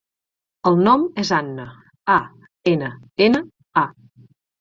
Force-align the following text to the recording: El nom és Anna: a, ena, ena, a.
El 0.69 0.77
nom 0.85 1.03
és 1.23 1.29
Anna: 1.39 1.65
a, 2.13 2.15
ena, 2.73 2.89
ena, 3.27 3.43
a. 3.83 3.85